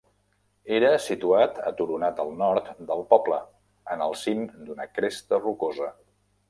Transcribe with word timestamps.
Era 0.77 0.87
situat 1.07 1.59
aturonat 1.73 2.23
al 2.25 2.33
nord 2.41 2.73
del 2.91 3.05
poble, 3.13 3.41
en 3.97 4.05
el 4.09 4.19
cim 4.27 4.45
d'una 4.69 4.93
cresta 4.99 5.45
rocosa. 5.49 5.97